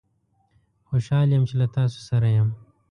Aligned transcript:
خوشحال 0.87 1.27
یم 1.31 1.43
چې 1.49 1.55
له 1.61 1.67
تاسوسره 1.75 2.29
یم 2.37 2.49